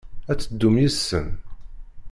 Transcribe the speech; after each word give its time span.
Ad 0.31 0.37
teddum 0.39 0.75
yid-sen? 0.81 1.27